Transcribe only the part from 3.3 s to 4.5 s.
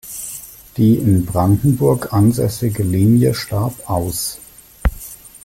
starb aus.